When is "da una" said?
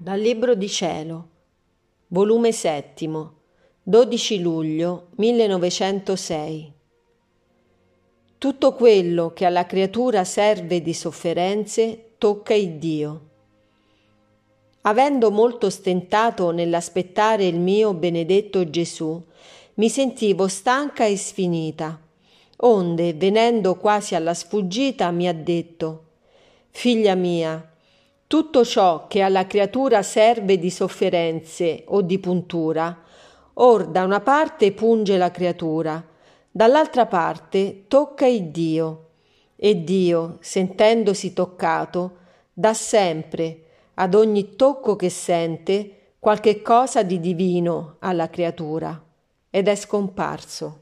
33.86-34.20